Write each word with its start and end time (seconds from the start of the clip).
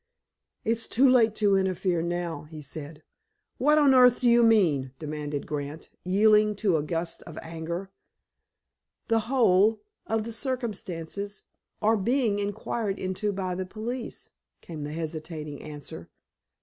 "It 0.65 0.71
is 0.71 0.87
too 0.87 1.07
late 1.07 1.35
to 1.35 1.55
interfere 1.55 2.01
now," 2.01 2.45
he 2.49 2.63
said. 2.63 3.03
"What 3.59 3.77
on 3.77 3.93
earth 3.93 4.21
do 4.21 4.27
you 4.31 4.41
mean?" 4.41 4.93
demanded 4.97 5.45
Grant, 5.45 5.89
yielding 6.03 6.55
to 6.55 6.75
a 6.75 6.81
gust 6.81 7.21
of 7.27 7.37
anger. 7.43 7.91
"The 9.09 9.19
whole—of 9.29 10.23
the 10.23 10.31
circumstances—are 10.31 11.97
being 11.97 12.39
inquired 12.39 12.97
into 12.97 13.31
by 13.31 13.53
the 13.53 13.67
police," 13.67 14.31
came 14.61 14.85
the 14.85 14.93
hesitating 14.93 15.61
answer. 15.61 16.09